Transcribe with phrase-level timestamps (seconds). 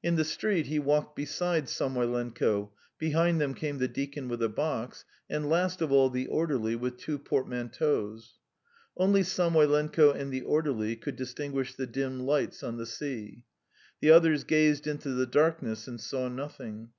[0.00, 5.04] In the street he walked beside Samoylenko, behind them came the deacon with a box,
[5.28, 8.38] and last of all the orderly with two portmanteaus.
[8.96, 13.42] Only Samoylenko and the orderly could distinguish the dim lights on the sea.
[14.00, 16.90] The others gazed into the darkness and saw nothing.